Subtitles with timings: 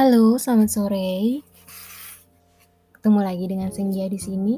[0.00, 1.44] Halo, selamat sore.
[2.96, 4.56] Ketemu lagi dengan Senja di sini.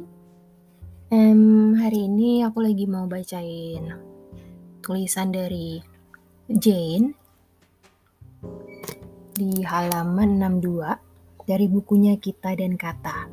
[1.11, 3.91] Um, hari ini aku lagi mau bacain
[4.87, 5.83] tulisan dari
[6.47, 7.19] Jane
[9.35, 13.27] di halaman 62 dari bukunya Kita dan Kata.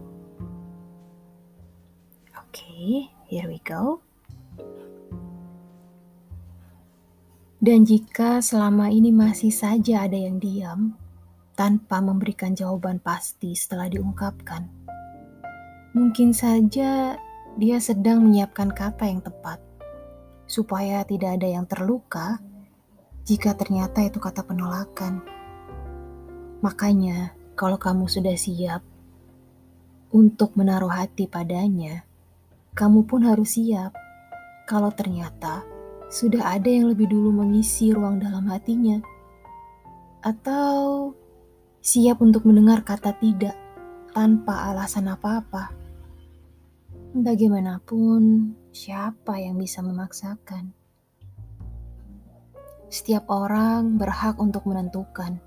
[2.41, 4.01] Oke, okay, here we go.
[7.61, 10.97] Dan jika selama ini masih saja ada yang diam,
[11.59, 14.63] tanpa memberikan jawaban pasti setelah diungkapkan.
[15.91, 17.19] Mungkin saja
[17.59, 19.59] dia sedang menyiapkan kata yang tepat,
[20.47, 22.39] supaya tidak ada yang terluka
[23.27, 25.19] jika ternyata itu kata penolakan.
[26.63, 28.79] Makanya, kalau kamu sudah siap
[30.15, 32.07] untuk menaruh hati padanya,
[32.71, 33.91] kamu pun harus siap
[34.63, 35.67] kalau ternyata
[36.07, 39.03] sudah ada yang lebih dulu mengisi ruang dalam hatinya,
[40.23, 41.11] atau
[41.79, 43.55] siap untuk mendengar kata tidak
[44.11, 45.71] tanpa alasan apa-apa.
[47.15, 50.75] Bagaimanapun, siapa yang bisa memaksakan?
[52.89, 55.41] Setiap orang berhak untuk menentukan,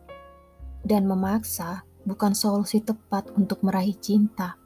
[0.83, 4.58] dan memaksa bukan solusi tepat untuk meraih cinta.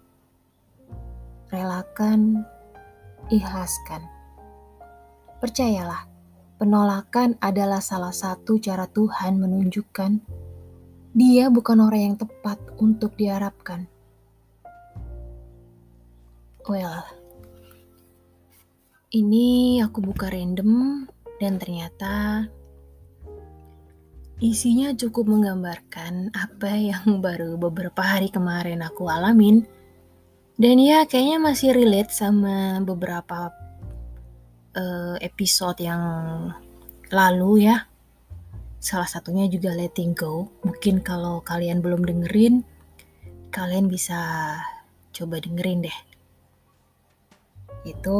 [1.52, 2.44] Relakan,
[3.28, 4.02] ikhlaskan.
[5.36, 6.08] Percayalah,
[6.56, 10.35] penolakan adalah salah satu cara Tuhan menunjukkan
[11.16, 13.88] dia bukan orang yang tepat untuk diharapkan.
[16.68, 17.00] Well,
[19.16, 21.08] ini aku buka random
[21.40, 22.44] dan ternyata
[24.44, 29.64] isinya cukup menggambarkan apa yang baru beberapa hari kemarin aku alamin.
[30.60, 33.52] Dan ya kayaknya masih relate sama beberapa
[34.76, 36.00] uh, episode yang
[37.08, 37.88] lalu ya
[38.86, 40.46] Salah satunya juga letting go.
[40.62, 42.62] Mungkin kalau kalian belum dengerin,
[43.50, 44.14] kalian bisa
[45.10, 45.98] coba dengerin deh.
[47.82, 48.18] Itu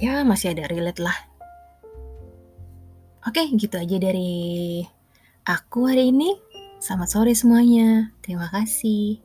[0.00, 1.18] ya masih ada relate lah.
[3.28, 4.80] Oke, gitu aja dari
[5.44, 6.32] aku hari ini.
[6.80, 8.08] Selamat sore semuanya.
[8.24, 9.20] Terima kasih.